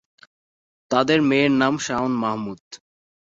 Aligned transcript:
তাদের 0.91 1.19
মেয়ের 1.29 1.53
নাম 1.61 1.73
শাওন 1.85 2.13
মাহমুদ। 2.23 2.61